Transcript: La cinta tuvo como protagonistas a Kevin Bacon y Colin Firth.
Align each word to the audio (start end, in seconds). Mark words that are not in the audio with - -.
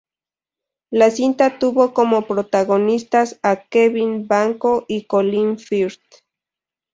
La 0.89 1.11
cinta 1.11 1.59
tuvo 1.59 1.93
como 1.93 2.25
protagonistas 2.25 3.39
a 3.43 3.67
Kevin 3.69 4.27
Bacon 4.27 4.83
y 4.87 5.05
Colin 5.05 5.59
Firth. 5.59 6.23